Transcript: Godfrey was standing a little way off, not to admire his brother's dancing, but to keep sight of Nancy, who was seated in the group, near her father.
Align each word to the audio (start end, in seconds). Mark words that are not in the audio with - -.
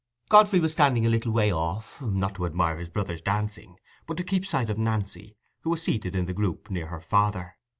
Godfrey 0.29 0.59
was 0.59 0.71
standing 0.73 1.05
a 1.05 1.09
little 1.09 1.31
way 1.31 1.53
off, 1.53 2.01
not 2.01 2.33
to 2.33 2.47
admire 2.47 2.79
his 2.79 2.89
brother's 2.89 3.21
dancing, 3.21 3.77
but 4.07 4.17
to 4.17 4.23
keep 4.23 4.47
sight 4.47 4.71
of 4.71 4.79
Nancy, 4.79 5.37
who 5.61 5.69
was 5.69 5.83
seated 5.83 6.15
in 6.15 6.25
the 6.25 6.33
group, 6.33 6.71
near 6.71 6.87
her 6.87 6.99
father. 6.99 7.53